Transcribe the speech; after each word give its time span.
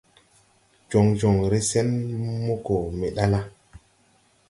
Jon 0.93 1.09
jonre 1.21 1.59
sen 1.69 1.89
mo 2.45 2.55
go 2.65 2.77
me 2.99 3.07
da 3.15 3.25
la. 3.33 3.41